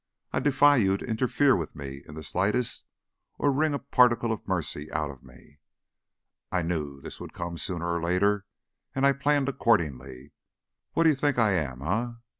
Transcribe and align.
I 0.33 0.39
defy 0.39 0.77
you 0.77 0.97
to 0.97 1.05
interfere 1.07 1.55
with 1.55 1.75
me 1.75 2.01
in 2.07 2.15
the 2.15 2.23
slightest 2.23 2.85
or 3.37 3.49
to 3.51 3.55
wring 3.55 3.75
a 3.75 3.77
particle 3.77 4.31
of 4.31 4.47
mercy 4.47 4.91
out 4.91 5.11
of 5.11 5.21
me. 5.21 5.59
I 6.51 6.63
knew 6.63 6.99
this 7.01 7.19
would 7.19 7.33
come, 7.33 7.55
sooner 7.59 7.85
or 7.87 8.01
later, 8.01 8.47
and 8.95 9.05
I 9.05 9.13
planned 9.13 9.47
accordingly. 9.47 10.31
What 10.93 11.03
d'you 11.03 11.13
think 11.13 11.37
I 11.37 11.51
am, 11.51 11.83
eh? 11.83 12.13